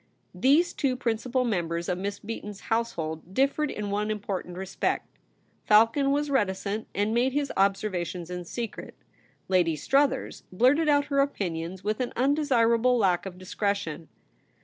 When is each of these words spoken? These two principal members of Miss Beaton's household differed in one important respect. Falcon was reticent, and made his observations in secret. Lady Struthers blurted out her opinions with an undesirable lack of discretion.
These 0.33 0.73
two 0.73 0.95
principal 0.95 1.45
members 1.45 1.87
of 1.87 1.99
Miss 1.99 2.17
Beaton's 2.17 2.61
household 2.73 3.35
differed 3.35 3.69
in 3.69 3.91
one 3.91 4.09
important 4.09 4.57
respect. 4.57 5.05
Falcon 5.67 6.09
was 6.09 6.31
reticent, 6.31 6.87
and 6.95 7.13
made 7.13 7.33
his 7.33 7.53
observations 7.55 8.31
in 8.31 8.43
secret. 8.45 8.95
Lady 9.47 9.75
Struthers 9.75 10.41
blurted 10.51 10.89
out 10.89 11.05
her 11.13 11.19
opinions 11.19 11.83
with 11.83 11.99
an 11.99 12.13
undesirable 12.15 12.97
lack 12.97 13.27
of 13.27 13.37
discretion. 13.37 14.07